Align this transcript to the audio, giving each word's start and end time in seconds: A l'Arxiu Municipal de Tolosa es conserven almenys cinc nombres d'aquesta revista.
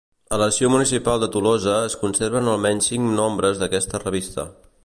A 0.35 0.37
l'Arxiu 0.41 0.71
Municipal 0.75 1.19
de 1.25 1.29
Tolosa 1.35 1.75
es 1.91 1.97
conserven 2.05 2.51
almenys 2.57 2.91
cinc 2.93 3.09
nombres 3.23 3.63
d'aquesta 3.65 4.07
revista. 4.09 4.53